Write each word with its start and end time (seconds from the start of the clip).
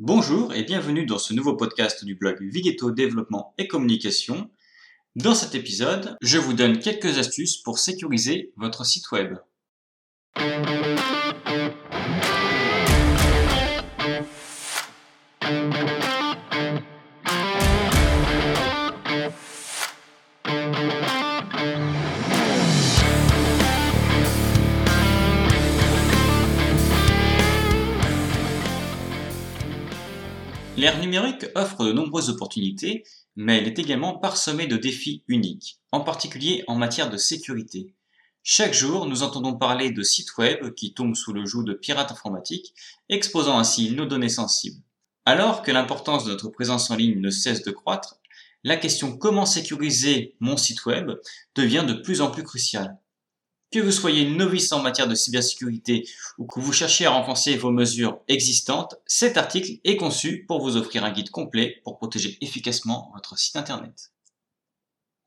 Bonjour 0.00 0.54
et 0.54 0.62
bienvenue 0.62 1.06
dans 1.06 1.18
ce 1.18 1.34
nouveau 1.34 1.56
podcast 1.56 2.04
du 2.04 2.14
blog 2.14 2.36
Vigeto 2.40 2.92
Développement 2.92 3.52
et 3.58 3.66
Communication. 3.66 4.48
Dans 5.16 5.34
cet 5.34 5.56
épisode, 5.56 6.16
je 6.22 6.38
vous 6.38 6.52
donne 6.52 6.78
quelques 6.78 7.18
astuces 7.18 7.56
pour 7.56 7.80
sécuriser 7.80 8.52
votre 8.56 8.86
site 8.86 9.10
web. 9.10 9.38
L'ère 30.78 31.00
numérique 31.00 31.46
offre 31.56 31.84
de 31.84 31.90
nombreuses 31.90 32.30
opportunités, 32.30 33.02
mais 33.34 33.58
elle 33.58 33.66
est 33.66 33.80
également 33.80 34.16
parsemée 34.16 34.68
de 34.68 34.76
défis 34.76 35.24
uniques, 35.26 35.80
en 35.90 36.02
particulier 36.02 36.62
en 36.68 36.76
matière 36.76 37.10
de 37.10 37.16
sécurité. 37.16 37.96
Chaque 38.44 38.74
jour, 38.74 39.06
nous 39.06 39.24
entendons 39.24 39.58
parler 39.58 39.90
de 39.90 40.02
sites 40.04 40.38
web 40.38 40.72
qui 40.74 40.94
tombent 40.94 41.16
sous 41.16 41.32
le 41.32 41.44
joug 41.44 41.64
de 41.64 41.74
pirates 41.74 42.12
informatiques, 42.12 42.74
exposant 43.08 43.58
ainsi 43.58 43.90
nos 43.90 44.06
données 44.06 44.28
sensibles. 44.28 44.80
Alors 45.24 45.62
que 45.62 45.72
l'importance 45.72 46.26
de 46.26 46.30
notre 46.30 46.48
présence 46.48 46.92
en 46.92 46.94
ligne 46.94 47.20
ne 47.20 47.30
cesse 47.30 47.64
de 47.64 47.72
croître, 47.72 48.20
la 48.62 48.76
question 48.76 49.18
comment 49.18 49.46
sécuriser 49.46 50.36
mon 50.38 50.56
site 50.56 50.86
web 50.86 51.10
devient 51.56 51.86
de 51.88 51.94
plus 51.94 52.20
en 52.20 52.30
plus 52.30 52.44
cruciale. 52.44 52.96
Que 53.70 53.80
vous 53.80 53.92
soyez 53.92 54.30
novice 54.30 54.72
en 54.72 54.80
matière 54.80 55.08
de 55.08 55.14
cybersécurité 55.14 56.08
ou 56.38 56.46
que 56.46 56.58
vous 56.58 56.72
cherchiez 56.72 57.04
à 57.04 57.10
renforcer 57.10 57.54
vos 57.56 57.70
mesures 57.70 58.20
existantes, 58.26 58.96
cet 59.04 59.36
article 59.36 59.78
est 59.84 59.96
conçu 59.96 60.46
pour 60.46 60.62
vous 60.62 60.78
offrir 60.78 61.04
un 61.04 61.12
guide 61.12 61.28
complet 61.28 61.80
pour 61.84 61.98
protéger 61.98 62.38
efficacement 62.40 63.10
votre 63.14 63.38
site 63.38 63.56
internet. 63.56 64.12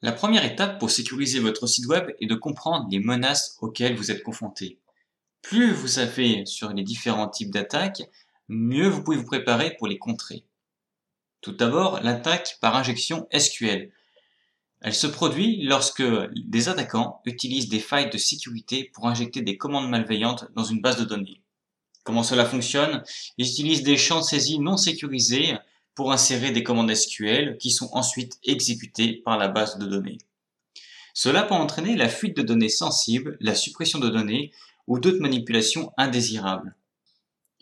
La 0.01 0.11
première 0.11 0.43
étape 0.43 0.79
pour 0.79 0.89
sécuriser 0.89 1.39
votre 1.39 1.67
site 1.67 1.85
web 1.85 2.09
est 2.19 2.25
de 2.25 2.33
comprendre 2.33 2.87
les 2.89 2.99
menaces 2.99 3.57
auxquelles 3.61 3.95
vous 3.95 4.09
êtes 4.09 4.23
confronté. 4.23 4.79
Plus 5.43 5.71
vous 5.71 5.87
savez 5.87 6.43
sur 6.47 6.73
les 6.73 6.83
différents 6.83 7.29
types 7.29 7.51
d'attaques, 7.51 8.01
mieux 8.47 8.87
vous 8.87 9.03
pouvez 9.03 9.17
vous 9.17 9.25
préparer 9.25 9.75
pour 9.77 9.87
les 9.87 9.99
contrer. 9.99 10.45
Tout 11.41 11.51
d'abord, 11.51 12.01
l'attaque 12.01 12.57
par 12.61 12.75
injection 12.75 13.27
SQL. 13.31 13.91
Elle 14.81 14.95
se 14.95 15.05
produit 15.05 15.61
lorsque 15.61 16.03
des 16.35 16.67
attaquants 16.67 17.21
utilisent 17.25 17.69
des 17.69 17.79
failles 17.79 18.09
de 18.09 18.17
sécurité 18.17 18.89
pour 18.93 19.07
injecter 19.07 19.43
des 19.43 19.55
commandes 19.55 19.89
malveillantes 19.89 20.47
dans 20.55 20.63
une 20.63 20.81
base 20.81 20.97
de 20.97 21.05
données. 21.05 21.41
Comment 22.03 22.23
cela 22.23 22.45
fonctionne? 22.45 23.03
Ils 23.37 23.47
utilisent 23.47 23.83
des 23.83 23.97
champs 23.97 24.21
de 24.21 24.61
non 24.63 24.77
sécurisés 24.77 25.55
pour 25.93 26.11
insérer 26.11 26.51
des 26.51 26.63
commandes 26.63 26.93
SQL 26.93 27.57
qui 27.59 27.69
sont 27.69 27.89
ensuite 27.93 28.39
exécutées 28.43 29.21
par 29.23 29.37
la 29.37 29.49
base 29.49 29.77
de 29.77 29.85
données. 29.85 30.17
Cela 31.13 31.43
peut 31.43 31.53
entraîner 31.53 31.95
la 31.95 32.09
fuite 32.09 32.35
de 32.35 32.41
données 32.41 32.69
sensibles, 32.69 33.37
la 33.39 33.53
suppression 33.53 33.99
de 33.99 34.09
données 34.09 34.51
ou 34.87 34.97
d'autres 34.97 35.19
manipulations 35.19 35.93
indésirables. 35.97 36.75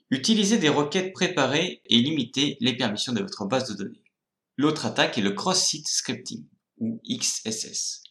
Utilisez 0.09 0.57
des 0.57 0.69
requêtes 0.69 1.11
préparées 1.11 1.81
et 1.85 1.97
limitez 1.97 2.55
les 2.61 2.77
permissions 2.77 3.11
de 3.11 3.21
votre 3.21 3.45
base 3.45 3.69
de 3.69 3.75
données. 3.75 4.03
L'autre 4.55 4.85
attaque 4.85 5.17
est 5.17 5.21
le 5.21 5.31
cross-site 5.31 5.87
scripting 5.87 6.45
ou 6.79 7.01
XSS. 7.09 8.03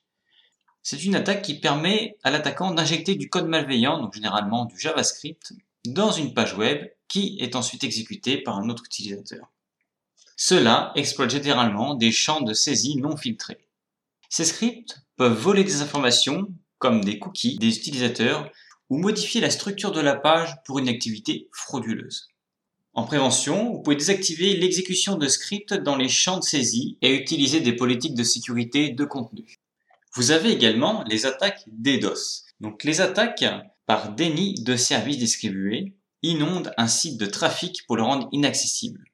C'est 0.83 1.05
une 1.05 1.16
attaque 1.16 1.42
qui 1.42 1.61
permet 1.61 2.16
à 2.22 2.30
l'attaquant 2.30 2.72
d'injecter 2.72 3.14
du 3.14 3.28
code 3.28 3.47
malveillant, 3.47 4.00
donc 4.00 4.14
généralement 4.14 4.64
du 4.64 4.78
JavaScript, 4.78 5.52
dans 5.84 6.12
une 6.12 6.34
page 6.34 6.55
web 6.55 6.89
qui 7.08 7.39
est 7.41 7.56
ensuite 7.56 7.84
exécutée 7.84 8.39
par 8.39 8.58
un 8.58 8.69
autre 8.69 8.84
utilisateur. 8.86 9.50
Cela 10.36 10.92
exploite 10.94 11.30
généralement 11.30 11.94
des 11.94 12.12
champs 12.12 12.41
de 12.41 12.55
saisie 12.55 12.96
non 12.96 13.16
filtrés. 13.16 13.66
Ces 14.28 14.44
scripts 14.44 15.00
peuvent 15.16 15.39
voler 15.39 15.64
des 15.64 15.83
informations 15.83 16.48
comme 16.79 17.05
des 17.05 17.18
cookies 17.18 17.58
des 17.58 17.77
utilisateurs 17.77 18.50
ou 18.89 18.98
modifier 18.98 19.40
la 19.40 19.50
structure 19.50 19.92
de 19.92 20.00
la 20.00 20.14
page 20.14 20.55
pour 20.64 20.79
une 20.79 20.89
activité 20.89 21.48
frauduleuse. 21.52 22.29
En 22.98 23.05
prévention, 23.05 23.75
vous 23.75 23.81
pouvez 23.81 23.95
désactiver 23.95 24.57
l'exécution 24.57 25.14
de 25.17 25.29
scripts 25.29 25.73
dans 25.73 25.95
les 25.95 26.09
champs 26.09 26.41
de 26.41 26.42
saisie 26.42 26.98
et 27.01 27.14
utiliser 27.14 27.61
des 27.61 27.73
politiques 27.73 28.17
de 28.17 28.25
sécurité 28.25 28.91
de 28.91 29.05
contenu. 29.05 29.55
Vous 30.14 30.33
avez 30.33 30.51
également 30.51 31.05
les 31.07 31.25
attaques 31.25 31.63
DDoS. 31.69 32.42
Donc 32.59 32.83
les 32.83 33.01
attaques 33.01 33.45
par 33.86 34.17
déni 34.17 34.55
de 34.55 34.75
services 34.75 35.19
distribués 35.19 35.95
inondent 36.25 36.73
un 36.77 36.89
site 36.89 37.20
de 37.20 37.27
trafic 37.27 37.86
pour 37.86 37.97
le 37.97 38.03
rendre 38.03 38.29
inaccessible. 38.33 39.05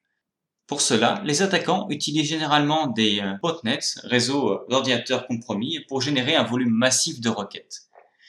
Pour 0.65 0.81
cela, 0.81 1.21
les 1.23 1.43
attaquants 1.43 1.85
utilisent 1.91 2.29
généralement 2.29 2.87
des 2.87 3.19
euh, 3.19 3.35
botnets, 3.43 3.99
réseaux 4.05 4.61
d'ordinateurs 4.67 5.27
compromis, 5.27 5.81
pour 5.87 6.01
générer 6.01 6.35
un 6.35 6.43
volume 6.43 6.73
massif 6.73 7.21
de 7.21 7.29
requêtes. 7.29 7.84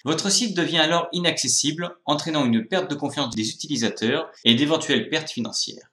Votre 0.06 0.30
site 0.30 0.56
devient 0.56 0.78
alors 0.78 1.08
inaccessible, 1.10 1.96
entraînant 2.04 2.44
une 2.44 2.64
perte 2.64 2.88
de 2.88 2.94
confiance 2.94 3.34
des 3.34 3.50
utilisateurs 3.50 4.30
et 4.44 4.54
d'éventuelles 4.54 5.08
pertes 5.08 5.30
financières. 5.30 5.90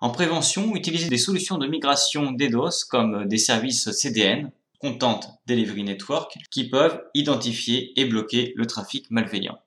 En 0.00 0.10
prévention, 0.10 0.74
utilisez 0.74 1.08
des 1.08 1.16
solutions 1.16 1.56
de 1.56 1.68
migration 1.68 2.32
DDoS 2.32 2.86
comme 2.88 3.28
des 3.28 3.38
services 3.38 3.92
CDN, 3.92 4.50
Content 4.80 5.20
Delivery 5.46 5.84
Network, 5.84 6.38
qui 6.50 6.68
peuvent 6.68 7.04
identifier 7.14 7.92
et 8.00 8.04
bloquer 8.04 8.52
le 8.56 8.66
trafic 8.66 9.08
malveillant. 9.12 9.60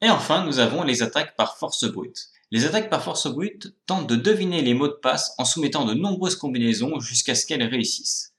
Et 0.00 0.08
enfin, 0.08 0.44
nous 0.44 0.60
avons 0.60 0.84
les 0.84 1.02
attaques 1.02 1.34
par 1.34 1.58
force 1.58 1.86
brute. 1.86 2.28
Les 2.52 2.64
attaques 2.64 2.90
par 2.90 3.02
force 3.02 3.26
brute 3.26 3.74
tentent 3.86 4.08
de 4.08 4.14
deviner 4.14 4.62
les 4.62 4.74
mots 4.74 4.86
de 4.86 4.92
passe 4.92 5.34
en 5.36 5.44
soumettant 5.44 5.84
de 5.84 5.94
nombreuses 5.94 6.36
combinaisons 6.36 7.00
jusqu'à 7.00 7.34
ce 7.34 7.44
qu'elles 7.44 7.64
réussissent. 7.64 8.31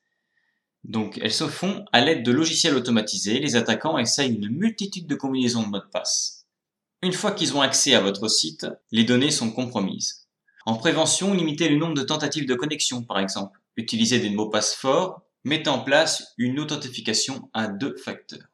Donc 0.84 1.20
elles 1.22 1.34
se 1.34 1.48
font 1.48 1.86
à 1.92 2.02
l'aide 2.02 2.24
de 2.24 2.32
logiciels 2.32 2.76
automatisés. 2.76 3.40
Les 3.40 3.56
attaquants 3.56 3.98
essayent 3.98 4.36
une 4.36 4.50
multitude 4.50 5.08
de 5.08 5.16
combinaisons 5.16 5.64
de 5.64 5.68
mots 5.68 5.80
de 5.80 5.90
passe. 5.92 6.46
Une 7.02 7.14
fois 7.14 7.32
qu'ils 7.32 7.56
ont 7.56 7.62
accès 7.62 7.96
à 7.96 8.02
votre 8.02 8.28
site, 8.28 8.68
les 8.92 9.04
données 9.04 9.32
sont 9.32 9.52
compromises. 9.52 10.28
En 10.66 10.76
prévention, 10.76 11.34
limitez 11.34 11.68
le 11.68 11.78
nombre 11.78 11.96
de 11.96 12.04
tentatives 12.04 12.48
de 12.48 12.56
connexion, 12.56 13.04
par 13.04 13.20
exemple. 13.20 13.60
Utilisez 13.76 14.20
des 14.20 14.30
mots 14.30 14.46
de 14.46 14.52
passe 14.52 14.74
forts. 14.74 15.22
Mettez 15.44 15.70
en 15.70 15.80
place 15.80 16.34
une 16.38 16.60
authentification 16.60 17.50
à 17.54 17.68
deux 17.68 17.98
facteurs. 17.98 18.48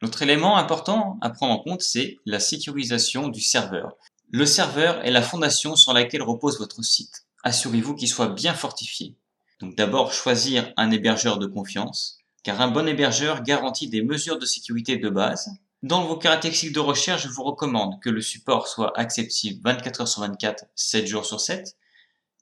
L'autre 0.00 0.22
élément 0.22 0.56
important 0.56 1.18
à 1.20 1.30
prendre 1.30 1.52
en 1.52 1.58
compte, 1.58 1.82
c'est 1.82 2.18
la 2.24 2.38
sécurisation 2.38 3.28
du 3.28 3.40
serveur. 3.40 3.96
Le 4.30 4.46
serveur 4.46 5.04
est 5.04 5.10
la 5.10 5.22
fondation 5.22 5.74
sur 5.74 5.92
laquelle 5.92 6.22
repose 6.22 6.60
votre 6.60 6.84
site. 6.84 7.26
Assurez-vous 7.42 7.96
qu'il 7.96 8.08
soit 8.08 8.28
bien 8.28 8.54
fortifié. 8.54 9.16
Donc 9.60 9.76
d'abord 9.76 10.12
choisir 10.12 10.72
un 10.76 10.90
hébergeur 10.90 11.38
de 11.38 11.46
confiance, 11.46 12.18
car 12.42 12.60
un 12.60 12.68
bon 12.68 12.88
hébergeur 12.88 13.42
garantit 13.42 13.88
des 13.88 14.02
mesures 14.02 14.38
de 14.38 14.46
sécurité 14.46 14.96
de 14.96 15.10
base. 15.10 15.50
Dans 15.82 16.04
vos 16.04 16.16
caractéristiques 16.16 16.74
de 16.74 16.80
recherche, 16.80 17.24
je 17.24 17.28
vous 17.28 17.42
recommande 17.42 18.00
que 18.00 18.10
le 18.10 18.22
support 18.22 18.68
soit 18.68 18.98
accessible 18.98 19.60
24 19.62 20.00
heures 20.00 20.08
sur 20.08 20.22
24, 20.22 20.64
7 20.74 21.06
jours 21.06 21.26
sur 21.26 21.40
7, 21.40 21.76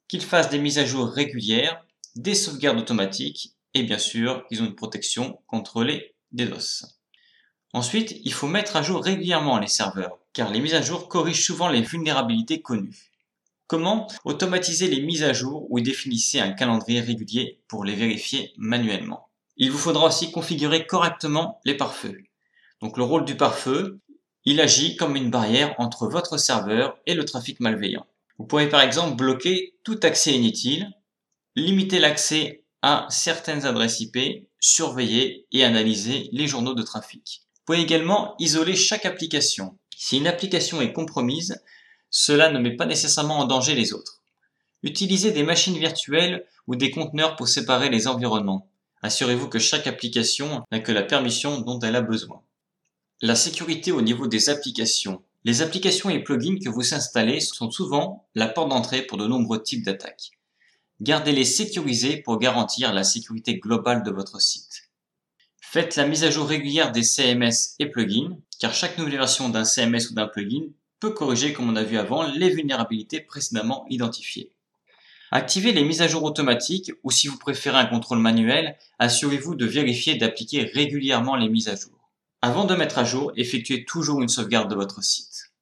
qu'il 0.06 0.23
fasse 0.23 0.49
des 0.49 0.59
mises 0.59 0.79
à 0.79 0.84
jour 0.84 1.09
régulières, 1.09 1.84
des 2.17 2.34
sauvegardes 2.34 2.79
automatiques 2.79 3.55
et 3.75 3.83
bien 3.83 3.99
sûr 3.99 4.47
qu'ils 4.47 4.62
ont 4.62 4.67
une 4.67 4.75
protection 4.75 5.41
contre 5.47 5.83
les 5.83 6.15
DDoS. 6.33 6.87
Ensuite, 7.73 8.17
il 8.25 8.33
faut 8.33 8.49
mettre 8.49 8.77
à 8.77 8.83
jour 8.83 9.05
régulièrement 9.05 9.59
les 9.59 9.67
serveurs, 9.67 10.19
car 10.33 10.50
les 10.50 10.61
mises 10.61 10.75
à 10.75 10.83
jour 10.83 11.09
corrigent 11.09 11.45
souvent 11.45 11.69
les 11.69 11.83
vulnérabilités 11.83 12.62
connues. 12.62 13.12
Comment 13.69 14.09
automatiser 14.25 14.89
les 14.89 15.03
mises 15.03 15.23
à 15.23 15.34
jour 15.34 15.67
ou 15.69 15.79
définissez 15.81 16.41
un 16.41 16.53
calendrier 16.53 17.03
régulier 17.03 17.61
pour 17.69 17.84
les 17.84 17.95
vérifier 17.95 18.55
manuellement? 18.56 19.29
Il 19.59 19.71
vous 19.71 19.77
faudra 19.77 20.06
aussi 20.06 20.33
configurer 20.33 20.87
correctement 20.87 21.61
les 21.67 21.77
pare-feux. 21.77 22.17
Donc 22.81 22.97
le 22.97 23.05
rôle 23.05 23.27
du 23.27 23.37
pare-feu, 23.37 24.01
il 24.47 24.62
agit 24.62 24.97
comme 24.97 25.17
une 25.17 25.31
barrière 25.31 25.75
entre 25.77 26.09
votre 26.09 26.39
serveur 26.39 26.97
et 27.05 27.12
le 27.12 27.27
trafic 27.27 27.61
malveillant. 27.61 28.06
Vous 28.39 28.47
pouvez 28.47 28.71
par 28.71 28.81
exemple 28.81 29.17
bloquer 29.17 29.75
tout 29.85 30.00
accès 30.03 30.32
inutile, 30.32 30.91
limiter 31.55 31.99
l'accès 31.99 32.64
à 32.81 33.06
certaines 33.11 33.67
adresses 33.67 34.00
IP, 34.00 34.49
surveiller 34.61 35.47
et 35.53 35.62
analyser 35.62 36.31
les 36.32 36.47
journaux 36.47 36.75
de 36.75 36.82
trafic. 36.82 37.43
Vous 37.56 37.62
pouvez 37.67 37.82
également 37.82 38.35
isoler 38.38 38.76
chaque 38.76 39.05
application. 39.05 39.76
Si 39.94 40.17
une 40.17 40.26
application 40.26 40.81
est 40.81 40.94
compromise, 40.94 41.61
cela 42.10 42.50
ne 42.50 42.58
met 42.58 42.76
pas 42.76 42.87
nécessairement 42.87 43.38
en 43.38 43.46
danger 43.46 43.75
les 43.75 43.93
autres. 43.93 44.22
Utilisez 44.82 45.32
des 45.32 45.43
machines 45.43 45.76
virtuelles 45.76 46.44
ou 46.66 46.76
des 46.76 46.90
conteneurs 46.90 47.37
pour 47.37 47.49
séparer 47.49 47.88
les 47.88 48.06
environnements. 48.06 48.70
Assurez-vous 49.02 49.49
que 49.49 49.58
chaque 49.58 49.87
application 49.87 50.62
n'a 50.70 50.81
que 50.81 50.93
la 50.93 51.02
permission 51.02 51.60
dont 51.60 51.78
elle 51.81 51.96
a 51.96 52.00
besoin. 52.00 52.43
La 53.20 53.34
sécurité 53.34 53.90
au 53.93 54.02
niveau 54.02 54.26
des 54.26 54.49
applications. 54.49 55.22
Les 55.44 55.62
applications 55.62 56.10
et 56.10 56.22
plugins 56.22 56.58
que 56.62 56.69
vous 56.69 56.94
installez 56.94 57.40
sont 57.40 57.70
souvent 57.70 58.28
la 58.34 58.49
porte 58.49 58.69
d'entrée 58.69 59.02
pour 59.02 59.19
de 59.19 59.26
nombreux 59.26 59.62
types 59.62 59.84
d'attaques. 59.84 60.31
Gardez-les 61.00 61.44
sécurisés 61.44 62.19
pour 62.19 62.38
garantir 62.38 62.93
la 62.93 63.04
sécurité 63.04 63.58
globale 63.58 64.02
de 64.02 64.11
votre 64.11 64.40
site. 64.40 64.90
Faites 65.61 65.96
la 65.96 66.06
mise 66.06 66.25
à 66.25 66.31
jour 66.31 66.49
régulière 66.49 66.93
des 66.93 67.02
CMS 67.02 67.75
et 67.78 67.87
plugins, 67.87 68.37
car 68.58 68.75
chaque 68.75 68.99
nouvelle 68.99 69.19
version 69.19 69.49
d'un 69.49 69.64
CMS 69.64 70.11
ou 70.11 70.14
d'un 70.14 70.26
plugin 70.26 70.66
peut 71.00 71.11
corriger, 71.11 71.53
comme 71.53 71.71
on 71.71 71.77
a 71.77 71.85
vu 71.85 71.99
avant, 71.99 72.23
les 72.23 72.50
vulnérabilités 72.50 73.21
précédemment 73.21 73.87
identifiées. 73.89 74.53
Activez 75.31 75.73
les 75.73 75.85
mises 75.85 76.00
à 76.00 76.09
jour 76.09 76.23
automatiques 76.25 76.93
ou 77.03 77.11
si 77.11 77.29
vous 77.29 77.39
préférez 77.39 77.79
un 77.79 77.87
contrôle 77.87 78.19
manuel, 78.19 78.77
assurez-vous 78.99 79.55
de 79.55 79.67
vérifier 79.67 80.15
et 80.15 80.19
d'appliquer 80.19 80.62
régulièrement 80.62 81.37
les 81.37 81.49
mises 81.49 81.69
à 81.69 81.77
jour. 81.77 82.11
Avant 82.41 82.65
de 82.65 82.75
mettre 82.75 82.99
à 82.99 83.05
jour, 83.05 83.33
effectuez 83.37 83.85
toujours 83.85 84.23
une 84.23 84.29
sauvegarde 84.29 84.71
de 84.71 84.75
votre 84.75 85.03
site. 85.05 85.53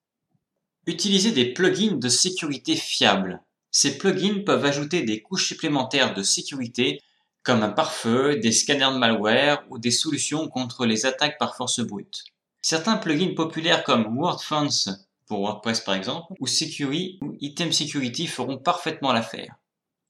Utilisez 0.87 1.33
des 1.33 1.53
plugins 1.53 1.97
de 1.97 2.09
sécurité 2.09 2.77
fiables. 2.77 3.43
Ces 3.73 3.99
plugins 3.99 4.44
peuvent 4.44 4.65
ajouter 4.65 5.03
des 5.03 5.21
couches 5.21 5.49
supplémentaires 5.49 6.15
de 6.15 6.23
sécurité 6.23 7.03
comme 7.43 7.62
un 7.62 7.71
pare-feu, 7.71 8.37
des 8.37 8.53
scanners 8.53 8.93
de 8.93 8.99
malware 8.99 9.65
ou 9.71 9.79
des 9.79 9.91
solutions 9.91 10.49
contre 10.49 10.85
les 10.85 11.06
attaques 11.06 11.38
par 11.38 11.56
force 11.56 11.81
brute. 11.81 12.25
Certains 12.61 12.97
plugins 12.97 13.35
populaires 13.35 13.85
comme 13.85 14.17
WordFence 14.17 14.91
pour 15.26 15.40
WordPress 15.40 15.81
par 15.81 15.94
exemple, 15.94 16.32
ou 16.40 16.46
Security 16.46 17.19
ou 17.23 17.37
Item 17.40 17.73
Security 17.73 18.26
feront 18.26 18.58
parfaitement 18.58 19.12
l'affaire. 19.12 19.56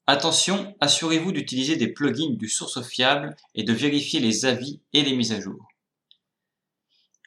Attention, 0.05 0.73
assurez-vous 0.79 1.33
d'utiliser 1.33 1.75
des 1.75 1.89
plugins 1.89 2.33
du 2.33 2.47
source 2.47 2.81
fiable 2.81 3.35
et 3.55 3.63
de 3.63 3.73
vérifier 3.73 4.21
les 4.21 4.45
avis 4.45 4.79
et 4.93 5.01
les 5.01 5.15
mises 5.15 5.33
à 5.33 5.41
jour. 5.41 5.67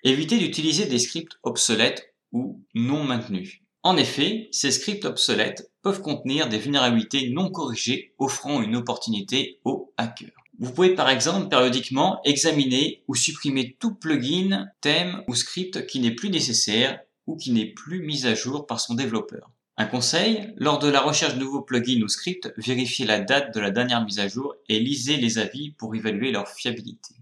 Évitez 0.02 0.38
d'utiliser 0.38 0.86
des 0.86 0.98
scripts 0.98 1.38
obsolètes 1.42 2.14
ou 2.32 2.62
non 2.74 3.04
maintenus. 3.04 3.60
En 3.82 3.98
effet, 3.98 4.48
ces 4.50 4.70
scripts 4.70 5.04
obsolètes 5.04 5.70
peuvent 5.82 6.00
contenir 6.00 6.48
des 6.48 6.58
vulnérabilités 6.58 7.30
non 7.30 7.50
corrigées 7.50 8.14
offrant 8.18 8.62
une 8.62 8.76
opportunité 8.76 9.60
aux 9.64 9.92
hackers. 9.98 10.30
Vous 10.58 10.72
pouvez 10.72 10.94
par 10.94 11.08
exemple 11.08 11.48
périodiquement 11.48 12.20
examiner 12.24 13.02
ou 13.08 13.14
supprimer 13.14 13.76
tout 13.78 13.94
plugin, 13.94 14.68
thème 14.80 15.22
ou 15.28 15.34
script 15.34 15.86
qui 15.86 16.00
n'est 16.00 16.14
plus 16.14 16.28
nécessaire 16.28 17.00
qui 17.36 17.52
n'est 17.52 17.66
plus 17.72 18.02
mis 18.02 18.26
à 18.26 18.34
jour 18.34 18.66
par 18.66 18.80
son 18.80 18.94
développeur. 18.94 19.50
Un 19.76 19.86
conseil, 19.86 20.52
lors 20.56 20.78
de 20.78 20.88
la 20.88 21.00
recherche 21.00 21.34
de 21.34 21.40
nouveaux 21.40 21.62
plugins 21.62 22.02
ou 22.02 22.08
scripts, 22.08 22.52
vérifiez 22.58 23.06
la 23.06 23.20
date 23.20 23.54
de 23.54 23.60
la 23.60 23.70
dernière 23.70 24.04
mise 24.04 24.18
à 24.18 24.28
jour 24.28 24.54
et 24.68 24.78
lisez 24.78 25.16
les 25.16 25.38
avis 25.38 25.70
pour 25.70 25.94
évaluer 25.94 26.32
leur 26.32 26.48
fiabilité. 26.48 27.14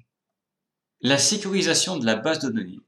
La 1.01 1.19
sécurisation 1.19 1.97
de 1.97 2.05
la 2.05 2.17
base 2.17 2.41
de 2.41 2.49
données. 2.49 2.81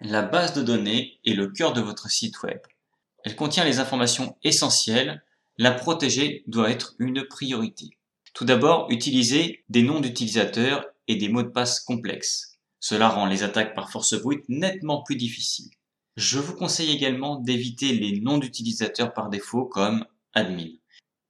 La 0.00 0.22
base 0.22 0.52
de 0.52 0.62
données 0.62 1.18
est 1.24 1.32
le 1.32 1.48
cœur 1.48 1.72
de 1.72 1.80
votre 1.80 2.10
site 2.10 2.42
web. 2.42 2.58
Elle 3.24 3.34
contient 3.34 3.64
les 3.64 3.78
informations 3.78 4.36
essentielles. 4.44 5.24
La 5.56 5.72
protéger 5.72 6.44
doit 6.46 6.70
être 6.70 6.94
une 6.98 7.24
priorité. 7.24 7.96
Tout 8.34 8.44
d'abord, 8.44 8.88
utilisez 8.90 9.64
des 9.70 9.82
noms 9.82 10.00
d'utilisateurs 10.00 10.84
et 11.08 11.16
des 11.16 11.28
mots 11.28 11.42
de 11.42 11.48
passe 11.48 11.80
complexes. 11.80 12.58
Cela 12.78 13.08
rend 13.08 13.24
les 13.24 13.42
attaques 13.42 13.74
par 13.74 13.90
force 13.90 14.20
brute 14.20 14.44
nettement 14.48 15.02
plus 15.02 15.16
difficiles. 15.16 15.70
Je 16.18 16.40
vous 16.40 16.56
conseille 16.56 16.90
également 16.90 17.36
d'éviter 17.36 17.92
les 17.92 18.18
noms 18.18 18.38
d'utilisateurs 18.38 19.14
par 19.14 19.28
défaut 19.28 19.66
comme 19.66 20.04
admin. 20.34 20.66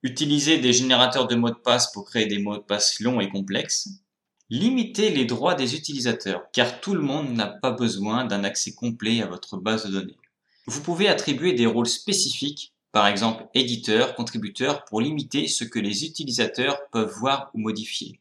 Utilisez 0.03 0.57
des 0.57 0.73
générateurs 0.73 1.27
de 1.27 1.35
mots 1.35 1.51
de 1.51 1.57
passe 1.57 1.93
pour 1.93 2.07
créer 2.07 2.25
des 2.25 2.39
mots 2.39 2.57
de 2.57 2.63
passe 2.63 2.99
longs 3.01 3.21
et 3.21 3.29
complexes. 3.29 3.91
Limitez 4.49 5.11
les 5.11 5.27
droits 5.27 5.55
des 5.55 5.75
utilisateurs, 5.75 6.45
car 6.55 6.81
tout 6.81 6.95
le 6.95 7.03
monde 7.03 7.35
n'a 7.35 7.49
pas 7.49 7.71
besoin 7.71 8.25
d'un 8.25 8.45
accès 8.45 8.73
complet 8.73 9.21
à 9.21 9.27
votre 9.27 9.59
base 9.59 9.85
de 9.85 9.91
données. 9.91 10.17
Vous 10.67 10.81
pouvez 10.81 11.07
attribuer 11.07 11.53
des 11.53 11.67
rôles 11.67 11.87
spécifiques, 11.87 12.73
par 12.91 13.09
exemple 13.09 13.47
éditeur, 13.53 14.15
contributeur, 14.15 14.87
pour 14.87 15.03
limiter 15.03 15.49
ce 15.49 15.65
que 15.65 15.79
les 15.79 16.07
utilisateurs 16.07 16.81
peuvent 16.93 17.13
voir 17.13 17.51
ou 17.53 17.59
modifier. 17.59 18.21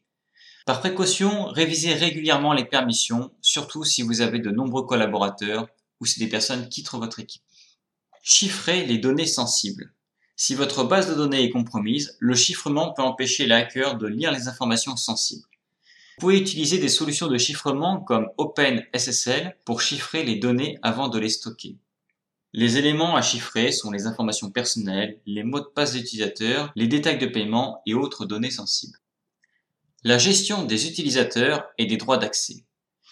Par 0.66 0.80
précaution, 0.80 1.46
révisez 1.46 1.94
régulièrement 1.94 2.52
les 2.52 2.66
permissions, 2.66 3.30
surtout 3.40 3.84
si 3.84 4.02
vous 4.02 4.20
avez 4.20 4.38
de 4.38 4.50
nombreux 4.50 4.84
collaborateurs 4.84 5.66
ou 6.00 6.06
si 6.06 6.18
des 6.18 6.28
personnes 6.28 6.68
quittent 6.68 6.92
votre 6.92 7.20
équipe. 7.20 7.42
Chiffrez 8.22 8.84
les 8.86 8.98
données 8.98 9.26
sensibles. 9.26 9.92
Si 10.36 10.54
votre 10.54 10.84
base 10.84 11.08
de 11.08 11.14
données 11.14 11.42
est 11.42 11.50
compromise, 11.50 12.16
le 12.20 12.34
chiffrement 12.34 12.92
peut 12.92 13.02
empêcher 13.02 13.46
les 13.46 13.54
hackers 13.54 13.96
de 13.96 14.06
lire 14.06 14.30
les 14.30 14.48
informations 14.48 14.96
sensibles. 14.96 15.48
Vous 16.18 16.20
pouvez 16.20 16.38
utiliser 16.38 16.78
des 16.78 16.88
solutions 16.88 17.28
de 17.28 17.38
chiffrement 17.38 18.00
comme 18.00 18.28
OpenSSL 18.38 19.56
pour 19.64 19.82
chiffrer 19.82 20.24
les 20.24 20.36
données 20.36 20.78
avant 20.82 21.08
de 21.08 21.18
les 21.18 21.28
stocker. 21.28 21.76
Les 22.52 22.76
éléments 22.76 23.14
à 23.14 23.22
chiffrer 23.22 23.72
sont 23.72 23.90
les 23.90 24.06
informations 24.06 24.50
personnelles, 24.50 25.20
les 25.26 25.42
mots 25.42 25.60
de 25.60 25.66
passe 25.66 25.92
d'utilisateurs, 25.92 26.72
les 26.76 26.86
détails 26.86 27.18
de 27.18 27.26
paiement 27.26 27.82
et 27.86 27.94
autres 27.94 28.24
données 28.24 28.50
sensibles. 28.50 28.98
La 30.02 30.18
gestion 30.18 30.64
des 30.64 30.88
utilisateurs 30.88 31.66
et 31.78 31.86
des 31.86 31.98
droits 31.98 32.18
d'accès. 32.18 32.64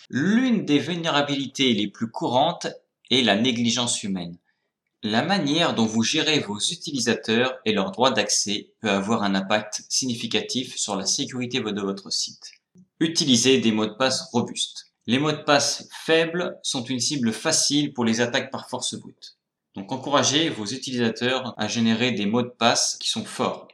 L'une 0.08 0.64
des 0.64 0.78
vulnérabilités 0.78 1.72
les 1.72 1.88
plus 1.88 2.08
courantes 2.08 2.68
est 3.10 3.22
la 3.22 3.34
négligence 3.34 4.04
humaine. 4.04 4.38
La 5.02 5.22
manière 5.22 5.74
dont 5.74 5.84
vous 5.84 6.02
gérez 6.02 6.38
vos 6.38 6.58
utilisateurs 6.58 7.54
et 7.64 7.72
leurs 7.72 7.90
droits 7.90 8.12
d'accès 8.12 8.70
peut 8.80 8.90
avoir 8.90 9.24
un 9.24 9.34
impact 9.34 9.84
significatif 9.88 10.76
sur 10.76 10.94
la 10.94 11.06
sécurité 11.06 11.60
de 11.60 11.80
votre 11.80 12.10
site. 12.10 12.52
Utilisez 13.00 13.58
des 13.58 13.72
mots 13.72 13.86
de 13.86 13.94
passe 13.94 14.30
robustes. 14.32 14.92
Les 15.08 15.18
mots 15.18 15.32
de 15.32 15.42
passe 15.42 15.88
faibles 16.04 16.58
sont 16.62 16.84
une 16.84 17.00
cible 17.00 17.32
facile 17.32 17.92
pour 17.92 18.04
les 18.04 18.20
attaques 18.20 18.50
par 18.50 18.68
force 18.68 18.94
brute. 18.94 19.36
Donc 19.74 19.92
encouragez 19.92 20.48
vos 20.50 20.66
utilisateurs 20.66 21.54
à 21.58 21.68
générer 21.68 22.12
des 22.12 22.26
mots 22.26 22.42
de 22.42 22.48
passe 22.48 22.96
qui 23.00 23.08
sont 23.08 23.24
forts. 23.24 23.65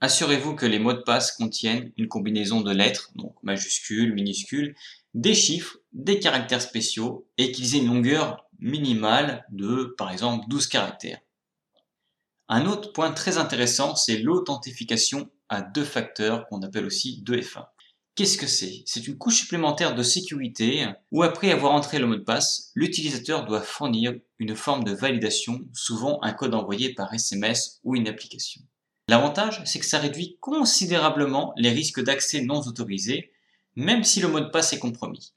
Assurez-vous 0.00 0.54
que 0.54 0.66
les 0.66 0.78
mots 0.78 0.92
de 0.92 1.00
passe 1.00 1.32
contiennent 1.32 1.90
une 1.96 2.08
combinaison 2.08 2.60
de 2.60 2.70
lettres, 2.70 3.10
donc 3.14 3.34
majuscules, 3.42 4.12
minuscules, 4.12 4.76
des 5.14 5.34
chiffres, 5.34 5.78
des 5.92 6.18
caractères 6.18 6.60
spéciaux 6.60 7.26
et 7.38 7.50
qu'ils 7.50 7.74
aient 7.74 7.80
une 7.80 7.86
longueur 7.86 8.46
minimale 8.58 9.46
de, 9.50 9.94
par 9.96 10.10
exemple, 10.10 10.44
12 10.48 10.66
caractères. 10.66 11.20
Un 12.48 12.66
autre 12.66 12.92
point 12.92 13.10
très 13.10 13.38
intéressant, 13.38 13.96
c'est 13.96 14.18
l'authentification 14.18 15.30
à 15.48 15.62
deux 15.62 15.84
facteurs 15.84 16.46
qu'on 16.48 16.62
appelle 16.62 16.84
aussi 16.84 17.22
2FA. 17.24 17.68
Qu'est-ce 18.14 18.38
que 18.38 18.46
c'est? 18.46 18.82
C'est 18.86 19.06
une 19.06 19.18
couche 19.18 19.40
supplémentaire 19.40 19.94
de 19.94 20.02
sécurité 20.02 20.86
où 21.10 21.22
après 21.22 21.50
avoir 21.52 21.72
entré 21.72 21.98
le 21.98 22.06
mot 22.06 22.16
de 22.16 22.20
passe, 22.20 22.70
l'utilisateur 22.74 23.46
doit 23.46 23.62
fournir 23.62 24.14
une 24.38 24.56
forme 24.56 24.84
de 24.84 24.92
validation, 24.92 25.60
souvent 25.72 26.18
un 26.22 26.32
code 26.32 26.54
envoyé 26.54 26.94
par 26.94 27.12
SMS 27.12 27.80
ou 27.82 27.96
une 27.96 28.08
application. 28.08 28.62
L'avantage, 29.08 29.62
c'est 29.64 29.78
que 29.78 29.86
ça 29.86 29.98
réduit 29.98 30.36
considérablement 30.40 31.52
les 31.56 31.70
risques 31.70 32.02
d'accès 32.02 32.42
non 32.42 32.60
autorisé 32.60 33.30
même 33.76 34.04
si 34.04 34.20
le 34.20 34.28
mot 34.28 34.40
de 34.40 34.46
passe 34.46 34.72
est 34.72 34.78
compromis. 34.78 35.34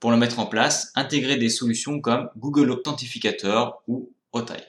Pour 0.00 0.10
le 0.10 0.16
mettre 0.16 0.38
en 0.38 0.46
place, 0.46 0.90
intégrez 0.94 1.36
des 1.36 1.50
solutions 1.50 2.00
comme 2.00 2.30
Google 2.36 2.70
Authentificator 2.70 3.82
ou 3.86 4.12
Otai. 4.32 4.64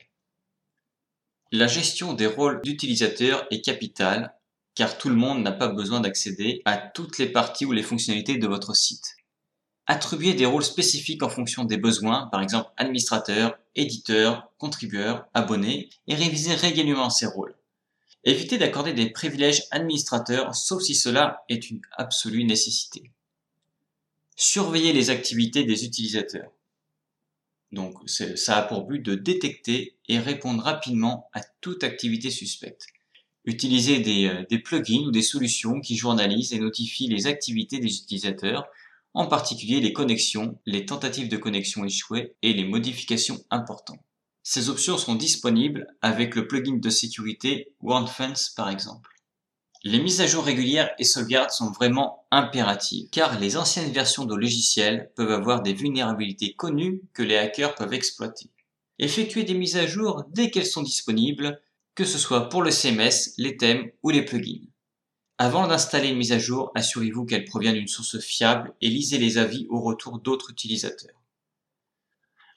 La 1.52 1.68
gestion 1.68 2.14
des 2.14 2.28
rôles 2.28 2.62
d'utilisateur 2.62 3.48
est 3.50 3.62
capitale 3.62 4.36
car 4.76 4.98
tout 4.98 5.10
le 5.10 5.16
monde 5.16 5.42
n'a 5.42 5.52
pas 5.52 5.68
besoin 5.68 6.02
d'accéder 6.02 6.62
à 6.66 6.78
toutes 6.78 7.18
les 7.18 7.28
parties 7.28 7.66
ou 7.66 7.72
les 7.72 7.84
fonctionnalités 7.84 8.38
de 8.38 8.48
votre 8.48 8.76
site. 8.76 9.16
Attribuez 9.86 10.34
des 10.34 10.46
rôles 10.46 10.64
spécifiques 10.64 11.24
en 11.24 11.30
fonction 11.30 11.64
des 11.64 11.78
besoins, 11.78 12.28
par 12.28 12.42
exemple 12.42 12.72
administrateur, 12.78 13.58
éditeur, 13.76 14.52
contribueur, 14.58 15.28
abonné, 15.34 15.90
et 16.08 16.16
révisez 16.16 16.56
régulièrement 16.56 17.10
ces 17.10 17.28
rôles. 17.28 17.56
Évitez 18.26 18.58
d'accorder 18.58 18.94
des 18.94 19.10
privilèges 19.10 19.64
administrateurs 19.72 20.56
sauf 20.56 20.82
si 20.82 20.96
cela 20.96 21.44
est 21.50 21.70
une 21.70 21.82
absolue 21.92 22.46
nécessité. 22.46 23.12
Surveillez 24.36 24.94
les 24.94 25.10
activités 25.10 25.66
des 25.66 25.86
utilisateurs. 25.86 26.52
Donc 27.74 27.98
ça 28.08 28.58
a 28.58 28.62
pour 28.62 28.86
but 28.86 29.00
de 29.00 29.16
détecter 29.16 29.98
et 30.08 30.20
répondre 30.20 30.64
rapidement 30.64 31.30
à 31.34 31.42
toute 31.60 31.84
activité 31.84 32.30
suspecte. 32.30 32.88
Utilisez 33.46 34.00
des, 34.00 34.28
euh, 34.28 34.46
des 34.50 34.60
plugins 34.60 35.08
ou 35.08 35.12
des 35.12 35.22
solutions 35.22 35.82
qui 35.82 35.98
journalisent 35.98 36.54
et 36.54 36.60
notifient 36.60 37.10
les 37.10 37.28
activités 37.28 37.80
des 37.80 37.98
utilisateurs, 37.98 38.68
en 39.14 39.28
particulier 39.28 39.82
les 39.82 39.92
connexions, 39.92 40.58
les 40.66 40.86
tentatives 40.86 41.28
de 41.28 41.36
connexion 41.36 41.84
échouées 41.84 42.36
et 42.42 42.54
les 42.54 42.64
modifications 42.64 43.44
importantes. 43.50 44.00
Ces 44.44 44.70
options 44.70 44.98
sont 44.98 45.16
disponibles 45.16 45.88
avec 46.02 46.36
le 46.36 46.48
plugin 46.48 46.76
de 46.76 46.90
sécurité 46.90 47.74
OneFence 47.82 48.50
par 48.50 48.70
exemple. 48.70 49.10
Les 49.86 50.02
mises 50.02 50.22
à 50.22 50.28
jour 50.28 50.44
régulières 50.44 50.92
et 51.00 51.06
sauvegardes 51.06 51.52
sont 51.52 51.72
vraiment 51.72 52.26
impératives, 52.30 53.10
car 53.10 53.40
les 53.40 53.58
anciennes 53.58 53.92
versions 53.92 54.26
de 54.26 54.36
logiciels 54.36 55.12
peuvent 55.16 55.32
avoir 55.32 55.62
des 55.62 55.74
vulnérabilités 55.74 56.54
connues 56.54 57.02
que 57.14 57.24
les 57.24 57.38
hackers 57.38 57.76
peuvent 57.76 57.94
exploiter. 57.94 58.50
Effectuez 59.00 59.44
des 59.44 59.54
mises 59.54 59.78
à 59.78 59.88
jour 59.88 60.24
dès 60.30 60.52
qu'elles 60.52 60.66
sont 60.66 60.84
disponibles, 60.84 61.62
que 61.96 62.06
ce 62.06 62.18
soit 62.18 62.50
pour 62.50 62.64
le 62.64 62.72
CMS, 62.72 63.34
les 63.38 63.58
thèmes 63.58 63.92
ou 64.04 64.10
les 64.10 64.24
plugins. 64.24 64.68
Avant 65.38 65.68
d'installer 65.68 66.10
une 66.10 66.18
mise 66.18 66.32
à 66.32 66.40
jour, 66.40 66.72
assurez-vous 66.76 67.26
qu'elle 67.26 67.46
provient 67.46 67.74
d'une 67.74 67.88
source 67.88 68.20
fiable 68.20 68.74
et 68.82 68.90
lisez 68.90 69.18
les 69.18 69.38
avis 69.38 69.68
au 69.70 69.82
retour 69.82 70.20
d'autres 70.20 70.52
utilisateurs. 70.52 71.22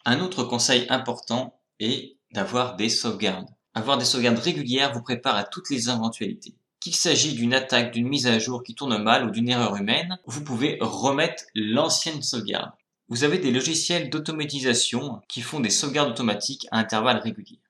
Un 0.05 0.21
autre 0.21 0.45
conseil 0.45 0.87
important 0.89 1.59
et 1.81 2.17
d'avoir 2.33 2.77
des 2.77 2.89
sauvegardes. 2.89 3.49
Avoir 3.75 3.99
des 3.99 4.05
sauvegardes 4.05 4.39
régulières 4.39 4.93
vous 4.93 5.03
prépare 5.03 5.37
à 5.37 5.45
toutes 5.45 5.71
les 5.71 5.89
éventualités. 5.91 6.55
Qu'il 6.81 6.95
s'agisse 6.95 7.35
d'une 7.35 7.55
attaque, 7.55 7.93
d'une 7.93 8.09
mise 8.09 8.27
à 8.27 8.39
jour 8.39 8.63
qui 8.63 8.75
tourne 8.75 9.03
mal 9.03 9.27
ou 9.27 9.31
d'une 9.31 9.49
erreur 9.49 9.77
humaine, 9.77 10.19
vous 10.27 10.45
pouvez 10.45 10.79
remettre 10.81 11.45
l'ancienne 11.55 12.23
sauvegarde. 12.23 12.73
vous 13.09 13.23
avez 13.23 13.39
des 13.39 13.53
logiciels 13.53 14.11
d'automatisation 14.11 15.21
qui 15.29 15.41
font 15.41 15.61
des 15.61 15.71
sauvegardes 15.71 16.11
automatiques 16.11 16.67
à 16.71 16.79
intervalles 16.79 17.19
réguliers. 17.19 17.61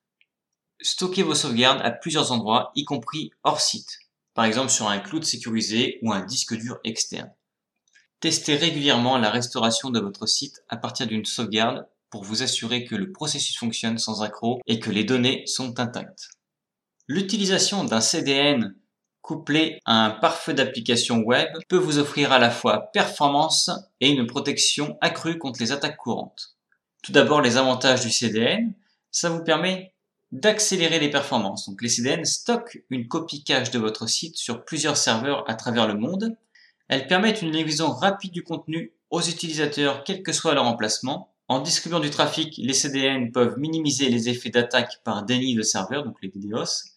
Stockez 0.80 1.22
vos 1.22 1.34
sauvegardes 1.34 1.80
à 1.82 1.90
plusieurs 1.90 2.32
endroits, 2.32 2.72
y 2.74 2.84
compris 2.84 3.30
hors 3.42 3.60
site, 3.60 3.98
par 4.34 4.44
exemple 4.44 4.70
sur 4.70 4.88
un 4.88 4.98
cloud 4.98 5.24
sécurisé 5.24 5.98
ou 6.02 6.12
un 6.12 6.24
disque 6.24 6.54
dur 6.54 6.78
externe. 6.84 7.32
Testez 8.20 8.56
régulièrement 8.56 9.18
la 9.18 9.30
restauration 9.30 9.90
de 9.90 10.00
votre 10.00 10.26
site 10.26 10.62
à 10.68 10.76
partir 10.76 11.06
d'une 11.06 11.24
sauvegarde 11.24 11.86
pour 12.16 12.24
vous 12.24 12.42
assurer 12.42 12.86
que 12.86 12.94
le 12.94 13.12
processus 13.12 13.58
fonctionne 13.58 13.98
sans 13.98 14.22
accroc 14.22 14.62
et 14.66 14.80
que 14.80 14.90
les 14.90 15.04
données 15.04 15.42
sont 15.46 15.78
intactes. 15.78 16.30
L'utilisation 17.08 17.84
d'un 17.84 18.00
CDN 18.00 18.74
couplé 19.20 19.80
à 19.84 20.06
un 20.06 20.10
pare-feu 20.12 20.54
d'application 20.54 21.18
web 21.18 21.50
peut 21.68 21.76
vous 21.76 21.98
offrir 21.98 22.32
à 22.32 22.38
la 22.38 22.50
fois 22.50 22.90
performance 22.94 23.70
et 24.00 24.08
une 24.08 24.26
protection 24.26 24.96
accrue 25.02 25.36
contre 25.36 25.60
les 25.60 25.72
attaques 25.72 25.98
courantes. 25.98 26.56
Tout 27.02 27.12
d'abord, 27.12 27.42
les 27.42 27.58
avantages 27.58 28.00
du 28.00 28.10
CDN, 28.10 28.72
ça 29.10 29.28
vous 29.28 29.44
permet 29.44 29.92
d'accélérer 30.32 30.98
les 30.98 31.10
performances. 31.10 31.68
Donc 31.68 31.82
les 31.82 31.90
CDN 31.90 32.24
stockent 32.24 32.78
une 32.88 33.08
copie 33.08 33.44
cache 33.44 33.70
de 33.70 33.78
votre 33.78 34.08
site 34.08 34.38
sur 34.38 34.64
plusieurs 34.64 34.96
serveurs 34.96 35.44
à 35.50 35.54
travers 35.54 35.86
le 35.86 35.98
monde. 35.98 36.34
Elles 36.88 37.08
permettent 37.08 37.42
une 37.42 37.52
livraison 37.52 37.90
rapide 37.90 38.32
du 38.32 38.42
contenu 38.42 38.94
aux 39.10 39.20
utilisateurs 39.20 40.02
quel 40.02 40.22
que 40.22 40.32
soit 40.32 40.54
leur 40.54 40.64
emplacement. 40.64 41.35
En 41.48 41.60
distribuant 41.60 42.00
du 42.00 42.10
trafic, 42.10 42.56
les 42.56 42.72
CDN 42.72 43.30
peuvent 43.32 43.58
minimiser 43.58 44.08
les 44.08 44.28
effets 44.28 44.50
d'attaque 44.50 45.00
par 45.04 45.24
déni 45.24 45.54
de 45.54 45.62
serveurs, 45.62 46.04
donc 46.04 46.16
les 46.22 46.28
DDoS. 46.28 46.90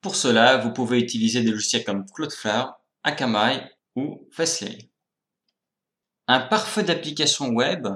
Pour 0.00 0.16
cela, 0.16 0.56
vous 0.58 0.72
pouvez 0.72 0.98
utiliser 0.98 1.42
des 1.42 1.50
logiciels 1.50 1.84
comme 1.84 2.06
Cloudflare, 2.10 2.80
Akamai 3.02 3.62
ou 3.96 4.26
Fastly. 4.32 4.88
Un 6.26 6.40
pare-feu 6.40 6.82
d'application 6.82 7.48
web 7.48 7.86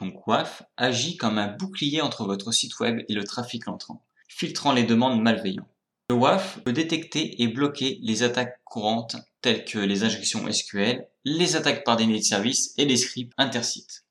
donc 0.00 0.26
WAF, 0.26 0.62
agit 0.76 1.16
comme 1.16 1.38
un 1.38 1.48
bouclier 1.48 2.00
entre 2.00 2.24
votre 2.24 2.52
site 2.52 2.78
web 2.80 3.04
et 3.08 3.14
le 3.14 3.24
trafic 3.24 3.68
entrant, 3.68 4.02
filtrant 4.28 4.72
les 4.72 4.84
demandes 4.84 5.20
malveillantes. 5.20 5.68
Le 6.08 6.16
WAF 6.16 6.60
peut 6.64 6.72
détecter 6.72 7.40
et 7.42 7.48
bloquer 7.48 7.98
les 8.02 8.22
attaques 8.22 8.60
courantes 8.64 9.16
telles 9.42 9.64
que 9.64 9.78
les 9.78 10.02
injections 10.02 10.50
SQL, 10.50 11.06
les 11.24 11.54
attaques 11.54 11.84
par 11.84 11.96
déni 11.96 12.18
de 12.18 12.24
service 12.24 12.74
et 12.78 12.84
les 12.84 12.96
scripts 12.96 13.34
intersites. 13.38 14.04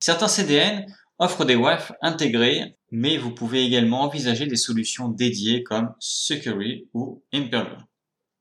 Certains 0.00 0.28
CDN 0.28 0.86
offrent 1.18 1.44
des 1.44 1.56
WAF 1.56 1.92
intégrés, 2.02 2.76
mais 2.90 3.16
vous 3.16 3.32
pouvez 3.32 3.64
également 3.64 4.02
envisager 4.02 4.46
des 4.46 4.56
solutions 4.56 5.08
dédiées 5.08 5.62
comme 5.62 5.94
Sucuri 5.98 6.88
ou 6.92 7.22
Imperial. 7.32 7.86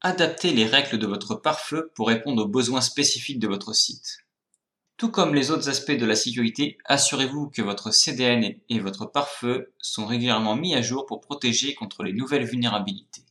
Adaptez 0.02 0.52
les 0.52 0.66
règles 0.66 1.00
de 1.00 1.08
votre 1.08 1.36
pare-feu 1.36 1.92
pour 1.96 2.10
répondre 2.10 2.44
aux 2.44 2.48
besoins 2.48 2.82
spécifiques 2.82 3.40
de 3.40 3.48
votre 3.48 3.74
site. 3.74 4.20
Tout 4.98 5.10
comme 5.10 5.34
les 5.34 5.52
autres 5.52 5.68
aspects 5.68 5.92
de 5.92 6.06
la 6.06 6.16
sécurité, 6.16 6.78
assurez-vous 6.86 7.50
que 7.50 7.62
votre 7.62 7.92
CDN 7.92 8.56
et 8.70 8.80
votre 8.80 9.06
pare-feu 9.06 9.74
sont 9.80 10.06
régulièrement 10.06 10.56
mis 10.56 10.76
à 10.76 10.82
jour 10.82 11.06
pour 11.06 11.22
protéger 11.22 11.74
contre 11.74 12.04
les 12.04 12.14
nouvelles 12.14 12.46
vulnérabilités. 12.46 13.26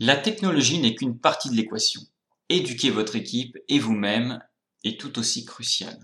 La 0.00 0.16
technologie 0.16 0.80
n'est 0.80 0.94
qu'une 0.94 1.18
partie 1.18 1.50
de 1.50 1.54
l'équation. 1.54 2.00
Éduquer 2.48 2.90
votre 2.90 3.16
équipe 3.16 3.56
et 3.68 3.78
vous-même 3.78 4.42
est 4.82 5.00
tout 5.00 5.18
aussi 5.18 5.44
crucial. 5.44 5.98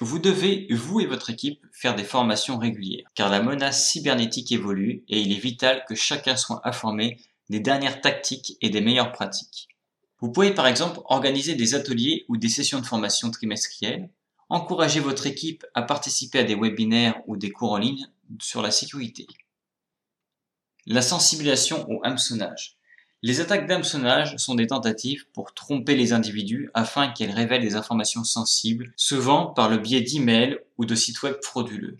Vous 0.00 0.20
devez, 0.20 0.68
vous 0.70 1.00
et 1.00 1.06
votre 1.06 1.30
équipe, 1.30 1.66
faire 1.72 1.96
des 1.96 2.04
formations 2.04 2.56
régulières, 2.56 3.10
car 3.14 3.28
la 3.28 3.42
menace 3.42 3.90
cybernétique 3.90 4.52
évolue 4.52 5.02
et 5.08 5.20
il 5.20 5.32
est 5.32 5.40
vital 5.40 5.84
que 5.88 5.96
chacun 5.96 6.36
soit 6.36 6.60
informé 6.62 7.18
des 7.48 7.58
dernières 7.58 8.00
tactiques 8.00 8.56
et 8.60 8.70
des 8.70 8.80
meilleures 8.80 9.10
pratiques. 9.10 9.68
Vous 10.20 10.30
pouvez 10.30 10.52
par 10.52 10.68
exemple 10.68 11.00
organiser 11.06 11.56
des 11.56 11.74
ateliers 11.74 12.24
ou 12.28 12.36
des 12.36 12.48
sessions 12.48 12.78
de 12.78 12.86
formation 12.86 13.30
trimestrielles, 13.32 14.08
encourager 14.48 15.00
votre 15.00 15.26
équipe 15.26 15.66
à 15.74 15.82
participer 15.82 16.38
à 16.38 16.44
des 16.44 16.54
webinaires 16.54 17.20
ou 17.26 17.36
des 17.36 17.50
cours 17.50 17.72
en 17.72 17.78
ligne 17.78 18.06
sur 18.40 18.62
la 18.62 18.70
sécurité. 18.70 19.26
La 20.86 21.02
sensibilisation 21.02 21.90
au 21.90 22.00
hameçonnage. 22.04 22.77
Les 23.24 23.40
attaques 23.40 23.66
d'hameçonnage 23.66 24.36
sont 24.36 24.54
des 24.54 24.68
tentatives 24.68 25.26
pour 25.32 25.52
tromper 25.52 25.96
les 25.96 26.12
individus 26.12 26.70
afin 26.72 27.08
qu'elles 27.08 27.32
révèlent 27.32 27.62
des 27.62 27.74
informations 27.74 28.22
sensibles, 28.22 28.92
souvent 28.96 29.46
par 29.46 29.68
le 29.68 29.78
biais 29.78 30.02
d'emails 30.02 30.60
ou 30.76 30.84
de 30.84 30.94
sites 30.94 31.22
web 31.22 31.34
frauduleux. 31.42 31.98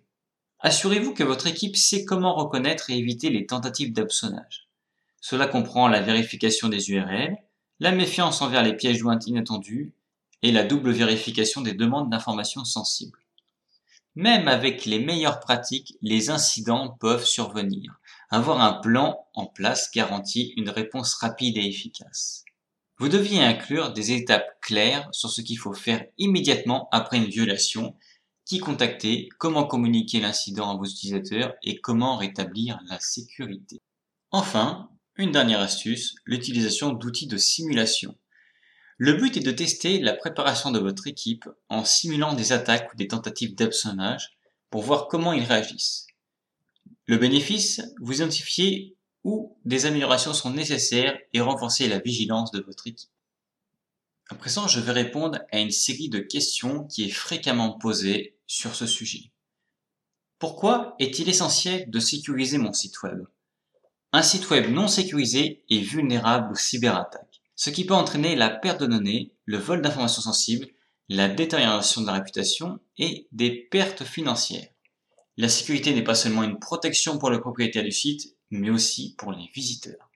Assurez-vous 0.61 1.15
que 1.15 1.25
votre 1.25 1.49
équipe 1.49 1.77
sait 1.77 2.05
comment 2.05 2.37
reconnaître 2.37 2.91
et 2.91 2.99
éviter 2.99 3.31
les 3.31 3.47
tentatives 3.47 3.93
d'hameçonnage. 3.93 4.69
Cela 5.21 5.49
comprend 5.49 5.89
la 5.89 6.01
vérification 6.01 6.69
des 6.69 6.91
URL, 6.91 7.37
la 7.81 7.91
méfiance 7.91 8.41
envers 8.41 8.63
les 8.63 8.77
pièges 8.77 8.99
joints 8.99 9.19
inattendus 9.27 9.93
et 10.43 10.53
la 10.53 10.63
double 10.63 10.93
vérification 10.93 11.63
des 11.63 11.75
demandes 11.75 12.11
d'informations 12.11 12.65
sensibles. 12.65 13.19
Même 14.15 14.47
avec 14.47 14.85
les 14.85 15.01
meilleures 15.01 15.41
pratiques, 15.41 15.97
les 16.01 16.31
incidents 16.31 16.97
peuvent 17.01 17.25
survenir. 17.25 17.98
Avoir 18.31 18.61
un 18.61 18.75
plan 18.75 19.27
en 19.35 19.47
place 19.47 19.91
garantit 19.91 20.53
une 20.57 20.69
réponse 20.69 21.15
rapide 21.15 21.57
et 21.57 21.67
efficace. 21.67 22.45
Vous 22.99 23.09
deviez 23.09 23.43
inclure 23.43 23.93
des 23.93 24.13
étapes 24.13 24.61
claires 24.61 25.09
sur 25.13 25.31
ce 25.31 25.41
qu'il 25.41 25.59
faut 25.59 25.73
faire 25.73 26.05
immédiatement 26.19 26.89
après 26.93 27.17
une 27.17 27.31
violation, 27.31 27.97
qui 28.45 28.59
contacter, 28.59 29.29
comment 29.39 29.65
communiquer 29.65 30.21
l'incident 30.21 30.71
à 30.71 30.77
vos 30.77 30.85
utilisateurs 30.85 31.55
et 31.63 31.81
comment 31.81 32.17
rétablir 32.17 32.79
la 32.89 32.99
sécurité. 32.99 33.81
Enfin, 34.31 34.91
une 35.17 35.33
dernière 35.33 35.61
astuce, 35.61 36.17
l'utilisation 36.25 36.91
d'outils 36.91 37.29
de 37.29 37.37
simulation. 37.37 38.17
Le 38.99 39.15
but 39.15 39.37
est 39.37 39.47
de 39.47 39.53
tester 39.53 40.01
la 40.01 40.13
préparation 40.13 40.71
de 40.71 40.81
votre 40.81 41.07
équipe 41.07 41.49
en 41.69 41.85
simulant 41.85 42.35
des 42.35 42.53
attaques 42.53 42.93
ou 42.93 42.97
des 42.97 43.09
tentatives 43.09 43.55
d'absonnage 43.55 44.37
pour 44.71 44.83
voir 44.83 45.09
comment 45.09 45.33
ils 45.33 45.45
réagissent. 45.45 46.08
Le 47.09 47.17
bénéfice, 47.17 47.81
vous 48.03 48.17
identifiez 48.17 48.95
où 49.25 49.57
des 49.65 49.87
améliorations 49.87 50.35
sont 50.35 50.53
nécessaires 50.53 51.19
et 51.33 51.41
renforcer 51.41 51.89
la 51.89 52.01
vigilance 52.01 52.51
de 52.51 52.61
votre 52.61 52.87
équipe. 52.87 53.09
À 54.29 54.35
présent, 54.35 54.69
je 54.69 54.79
vais 54.79 54.93
répondre 54.93 55.41
à 55.51 55.59
une 55.59 55.71
série 55.71 56.11
de 56.11 56.19
questions 56.19 56.85
qui 56.85 57.05
est 57.05 57.11
fréquemment 57.11 57.79
posée 57.79 58.37
sur 58.47 58.75
ce 58.75 58.87
sujet. 58.87 59.33
Pourquoi 60.39 60.97
est-il 60.99 61.31
essentiel 61.31 61.89
de 61.89 61.99
sécuriser 61.99 62.59
mon 62.59 62.75
site 62.75 63.03
web? 63.03 63.25
Un 64.13 64.23
site 64.23 64.51
web 64.51 64.71
non 64.71 64.87
sécurisé 64.87 65.65
est 65.71 65.81
vulnérable 65.81 66.53
aux 66.53 66.57
cyberattaques, 66.57 67.41
ce 67.57 67.71
qui 67.71 67.87
peut 67.87 67.95
entraîner 67.95 68.37
la 68.37 68.51
perte 68.51 68.83
de 68.83 68.87
données, 68.87 69.33
le 69.47 69.57
vol 69.57 69.81
d'informations 69.81 70.21
sensibles, 70.21 70.69
la 71.09 71.31
détérioration 71.31 72.03
de 72.03 72.07
la 72.07 72.13
réputation 72.13 72.81
et 72.99 73.29
des 73.33 73.51
pertes 73.51 74.05
financières. 74.05 74.69
La 75.39 75.49
sécurité 75.49 75.95
n'est 75.95 76.03
pas 76.03 76.17
seulement 76.17 76.43
une 76.43 76.59
protection 76.59 77.17
pour 77.17 77.31
le 77.31 77.41
propriétaire 77.41 77.85
du 77.85 77.93
site, 77.93 78.35
mais 78.51 78.71
aussi 78.71 79.15
pour 79.17 79.31
les 79.31 79.49
visiteurs. 79.55 80.11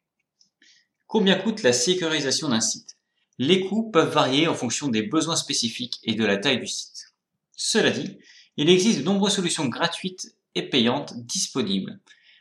Combien 1.06 1.36
coûte 1.36 1.62
la 1.62 1.72
sécurisation 1.72 2.48
d'un 2.48 2.60
site? 2.60 2.96
Les 3.38 3.60
coûts 3.60 3.88
peuvent 3.88 4.12
varier 4.12 4.48
en 4.48 4.54
fonction 4.54 4.88
des 4.88 5.02
besoins 5.02 5.36
spécifiques 5.36 6.00
et 6.02 6.16
de 6.16 6.24
la 6.24 6.38
taille 6.38 6.58
du 6.58 6.66
site. 6.66 7.14
Cela 7.54 7.90
dit, 7.92 8.18
il 8.56 8.68
existe 8.68 8.98
de 8.98 9.04
nombreuses 9.04 9.36
solutions 9.36 9.68
gratuites 9.68 10.34
et 10.56 10.68
payantes 10.68 11.14
disponibles. 11.16 12.00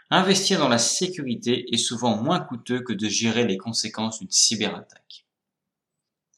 Investir 0.10 0.58
dans 0.58 0.68
la 0.68 0.80
sécurité 0.80 1.72
est 1.72 1.78
souvent 1.78 2.18
moins 2.18 2.40
coûteux 2.40 2.82
que 2.82 2.94
de 2.94 3.08
gérer 3.08 3.46
les 3.46 3.58
conséquences 3.58 4.20
d'une 4.20 4.32
cyberattaque. 4.32 5.28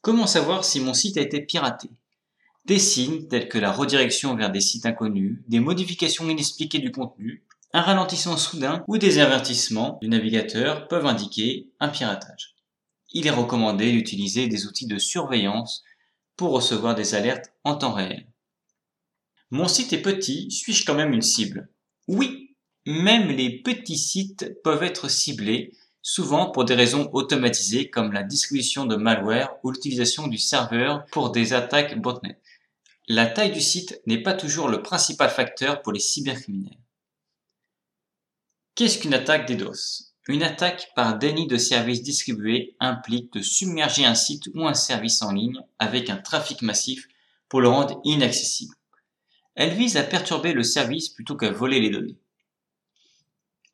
Comment 0.02 0.26
savoir 0.26 0.66
si 0.66 0.78
mon 0.80 0.92
site 0.92 1.16
a 1.16 1.22
été 1.22 1.40
piraté? 1.40 1.88
Des 2.64 2.78
signes 2.78 3.28
tels 3.28 3.50
que 3.50 3.58
la 3.58 3.70
redirection 3.70 4.34
vers 4.36 4.50
des 4.50 4.62
sites 4.62 4.86
inconnus, 4.86 5.38
des 5.48 5.60
modifications 5.60 6.30
inexpliquées 6.30 6.78
du 6.78 6.92
contenu, 6.92 7.44
un 7.74 7.82
ralentissement 7.82 8.38
soudain 8.38 8.82
ou 8.88 8.96
des 8.96 9.18
avertissements 9.18 9.98
du 10.00 10.08
navigateur 10.08 10.88
peuvent 10.88 11.04
indiquer 11.04 11.68
un 11.78 11.88
piratage. 11.88 12.54
Il 13.12 13.26
est 13.26 13.30
recommandé 13.30 13.92
d'utiliser 13.92 14.48
des 14.48 14.66
outils 14.66 14.86
de 14.86 14.98
surveillance 14.98 15.84
pour 16.36 16.52
recevoir 16.52 16.94
des 16.94 17.14
alertes 17.14 17.52
en 17.64 17.74
temps 17.74 17.92
réel. 17.92 18.26
Mon 19.50 19.68
site 19.68 19.92
est 19.92 20.00
petit, 20.00 20.50
suis-je 20.50 20.86
quand 20.86 20.94
même 20.94 21.12
une 21.12 21.20
cible? 21.20 21.68
Oui, 22.08 22.56
même 22.86 23.28
les 23.28 23.50
petits 23.62 23.98
sites 23.98 24.62
peuvent 24.62 24.82
être 24.82 25.10
ciblés, 25.10 25.72
souvent 26.00 26.50
pour 26.50 26.64
des 26.64 26.74
raisons 26.74 27.10
automatisées 27.12 27.90
comme 27.90 28.12
la 28.12 28.22
distribution 28.22 28.86
de 28.86 28.96
malware 28.96 29.54
ou 29.62 29.70
l'utilisation 29.70 30.28
du 30.28 30.38
serveur 30.38 31.04
pour 31.12 31.30
des 31.30 31.52
attaques 31.52 32.00
botnet. 32.00 32.38
La 33.06 33.26
taille 33.26 33.52
du 33.52 33.60
site 33.60 34.00
n'est 34.06 34.22
pas 34.22 34.32
toujours 34.32 34.68
le 34.68 34.80
principal 34.80 35.28
facteur 35.28 35.82
pour 35.82 35.92
les 35.92 36.00
cybercriminels. 36.00 36.78
Qu'est-ce 38.74 38.98
qu'une 38.98 39.12
attaque 39.12 39.46
DDoS? 39.46 40.14
Une 40.26 40.42
attaque 40.42 40.88
par 40.96 41.18
déni 41.18 41.46
de 41.46 41.58
service 41.58 42.02
distribué 42.02 42.76
implique 42.80 43.30
de 43.34 43.42
submerger 43.42 44.06
un 44.06 44.14
site 44.14 44.48
ou 44.54 44.66
un 44.66 44.72
service 44.72 45.20
en 45.20 45.32
ligne 45.32 45.60
avec 45.78 46.08
un 46.08 46.16
trafic 46.16 46.62
massif 46.62 47.06
pour 47.50 47.60
le 47.60 47.68
rendre 47.68 48.00
inaccessible. 48.04 48.74
Elle 49.54 49.74
vise 49.74 49.98
à 49.98 50.02
perturber 50.02 50.54
le 50.54 50.62
service 50.62 51.10
plutôt 51.10 51.36
qu'à 51.36 51.52
voler 51.52 51.80
les 51.80 51.90
données. 51.90 52.16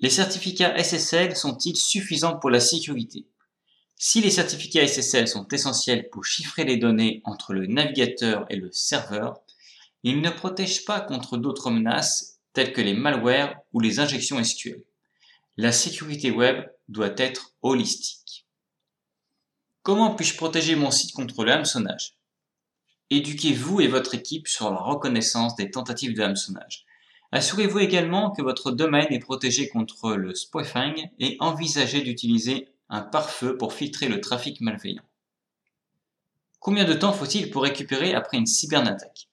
Les 0.01 0.11
certificats 0.11 0.77
SSL 0.77 1.37
sont-ils 1.37 1.77
suffisants 1.77 2.37
pour 2.37 2.51
la 2.51 2.59
sécurité? 2.59 3.27
Si 4.03 4.23
les 4.23 4.31
certificats 4.31 4.89
SSL 4.89 5.29
sont 5.29 5.47
essentiels 5.49 6.09
pour 6.09 6.25
chiffrer 6.25 6.65
les 6.65 6.79
données 6.79 7.21
entre 7.27 7.53
le 7.53 7.67
navigateur 7.67 8.47
et 8.49 8.57
le 8.57 8.73
serveur, 8.73 9.43
ils 10.05 10.23
ne 10.23 10.31
protègent 10.31 10.87
pas 10.87 11.03
contre 11.03 11.37
d'autres 11.37 11.71
menaces 11.71 12.39
telles 12.55 12.73
que 12.73 12.81
les 12.81 12.95
malwares 12.95 13.57
ou 13.75 13.81
les 13.81 14.01
injections 14.01 14.43
SQL. 14.43 14.83
La 15.59 15.71
sécurité 15.71 16.31
web 16.31 16.65
doit 16.89 17.13
être 17.19 17.53
holistique. 17.61 18.47
Comment 19.83 20.15
puis-je 20.15 20.35
protéger 20.39 20.77
mon 20.77 20.91
site 20.91 21.13
contre 21.13 21.45
le 21.45 21.53
hameçonnage? 21.53 22.17
Éduquez-vous 23.11 23.83
et 23.83 23.89
votre 23.89 24.15
équipe 24.15 24.49
sur 24.49 24.71
la 24.71 24.79
reconnaissance 24.79 25.57
des 25.57 25.71
tentatives 25.71 26.15
de 26.15 26.23
hameçonnage. 26.23 26.87
Assurez-vous 27.33 27.81
également 27.81 28.31
que 28.31 28.41
votre 28.41 28.73
domaine 28.73 29.13
est 29.13 29.19
protégé 29.19 29.69
contre 29.69 30.13
le 30.13 30.35
spoofing 30.35 31.11
et 31.19 31.37
envisagez 31.39 32.01
d'utiliser 32.01 32.71
un 32.91 33.03
pare-feu 33.03 33.57
pour 33.57 33.73
filtrer 33.73 34.09
le 34.09 34.21
trafic 34.21 34.61
malveillant. 34.61 35.03
Combien 36.59 36.85
de 36.85 36.93
temps 36.93 37.13
faut-il 37.13 37.51
pour 37.51 37.63
récupérer 37.63 38.13
après 38.15 38.37
une 38.37 38.47
cyberattaque? 38.47 39.29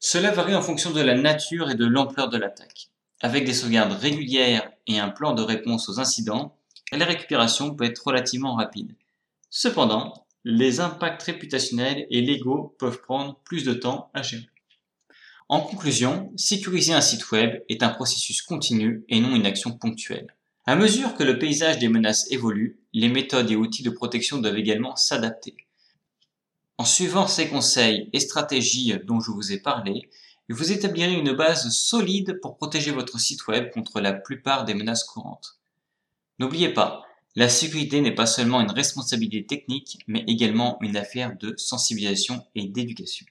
Cela 0.00 0.30
varie 0.32 0.54
en 0.54 0.62
fonction 0.62 0.90
de 0.90 1.00
la 1.00 1.16
nature 1.16 1.70
et 1.70 1.74
de 1.74 1.86
l'ampleur 1.86 2.28
de 2.28 2.36
l'attaque. 2.36 2.88
Avec 3.20 3.44
des 3.44 3.54
sauvegardes 3.54 3.92
régulières 3.92 4.70
et 4.86 4.98
un 4.98 5.08
plan 5.08 5.32
de 5.32 5.42
réponse 5.42 5.88
aux 5.88 5.98
incidents, 5.98 6.56
la 6.92 7.04
récupération 7.04 7.74
peut 7.74 7.84
être 7.84 8.06
relativement 8.06 8.54
rapide. 8.54 8.94
Cependant, 9.50 10.26
les 10.44 10.80
impacts 10.80 11.22
réputationnels 11.22 12.06
et 12.10 12.20
légaux 12.20 12.74
peuvent 12.78 13.00
prendre 13.00 13.40
plus 13.44 13.64
de 13.64 13.74
temps 13.74 14.10
à 14.14 14.22
gérer. 14.22 14.48
En 15.48 15.60
conclusion, 15.60 16.30
sécuriser 16.36 16.92
un 16.92 17.00
site 17.00 17.30
web 17.30 17.62
est 17.68 17.82
un 17.82 17.88
processus 17.88 18.42
continu 18.42 19.04
et 19.08 19.20
non 19.20 19.34
une 19.34 19.46
action 19.46 19.72
ponctuelle. 19.72 20.34
À 20.66 20.76
mesure 20.76 21.14
que 21.14 21.24
le 21.24 21.38
paysage 21.38 21.78
des 21.78 21.88
menaces 21.88 22.30
évolue, 22.30 22.78
les 22.98 23.08
méthodes 23.08 23.50
et 23.50 23.56
outils 23.56 23.84
de 23.84 23.90
protection 23.90 24.38
doivent 24.38 24.58
également 24.58 24.96
s'adapter. 24.96 25.54
En 26.78 26.84
suivant 26.84 27.28
ces 27.28 27.48
conseils 27.48 28.10
et 28.12 28.18
stratégies 28.18 28.92
dont 29.04 29.20
je 29.20 29.30
vous 29.30 29.52
ai 29.52 29.60
parlé, 29.60 30.10
vous 30.48 30.72
établirez 30.72 31.12
une 31.12 31.32
base 31.32 31.68
solide 31.70 32.40
pour 32.42 32.56
protéger 32.56 32.90
votre 32.90 33.20
site 33.20 33.46
web 33.46 33.70
contre 33.70 34.00
la 34.00 34.12
plupart 34.12 34.64
des 34.64 34.74
menaces 34.74 35.04
courantes. 35.04 35.60
N'oubliez 36.40 36.70
pas, 36.70 37.04
la 37.36 37.48
sécurité 37.48 38.00
n'est 38.00 38.16
pas 38.16 38.26
seulement 38.26 38.60
une 38.60 38.72
responsabilité 38.72 39.46
technique, 39.46 40.00
mais 40.08 40.24
également 40.26 40.76
une 40.80 40.96
affaire 40.96 41.36
de 41.38 41.54
sensibilisation 41.56 42.44
et 42.56 42.66
d'éducation. 42.66 43.26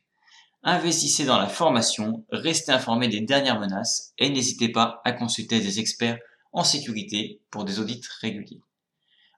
Investissez 0.64 1.26
dans 1.26 1.40
la 1.40 1.50
formation, 1.50 2.24
restez 2.32 2.72
informé 2.72 3.10
des 3.10 3.22
dernières 3.22 3.60
menaces 3.60 4.14
et 4.18 4.30
n'hésitez 4.30 4.70
pas 4.70 5.02
à 5.04 5.12
consulter 5.12 5.60
des 5.60 5.82
experts 5.82 6.20
en 6.54 6.64
sécurité 6.64 7.42
pour 7.52 7.66
des 7.66 7.80
audits 7.80 8.02
réguliers. 8.22 8.62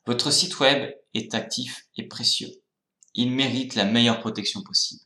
Votre 0.06 0.32
site 0.32 0.60
web 0.60 0.92
est 1.14 1.34
actif 1.34 1.86
et 1.98 2.08
précieux. 2.08 2.50
Il 3.16 3.32
mérite 3.32 3.76
la 3.76 3.86
meilleure 3.86 4.20
protection 4.20 4.62
possible. 4.64 5.04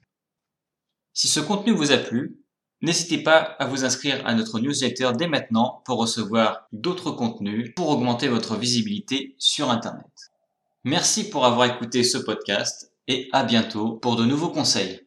Si 1.14 1.28
ce 1.28 1.40
contenu 1.40 1.72
vous 1.74 1.92
a 1.92 1.98
plu, 1.98 2.44
N'hésitez 2.84 3.20
pas 3.20 3.56
à 3.60 3.66
vous 3.66 3.86
inscrire 3.86 4.22
à 4.28 4.36
notre 4.36 4.60
newsletter 4.60 5.12
dès 5.18 5.28
maintenant 5.28 5.82
pour 5.86 6.00
recevoir 6.00 6.68
d'autres 6.74 7.12
contenus 7.12 7.72
pour 7.78 7.88
augmenter 7.88 8.28
votre 8.28 8.58
visibilité 8.58 9.36
sur 9.40 9.72
Internet. 9.72 10.12
Merci 10.84 11.30
pour 11.30 11.46
avoir 11.46 11.74
écouté 11.74 12.04
ce 12.04 12.18
podcast 12.18 12.92
et 13.08 13.30
à 13.32 13.46
bientôt 13.46 13.94
pour 13.94 14.18
de 14.18 14.26
nouveaux 14.26 14.50
conseils. 14.50 15.00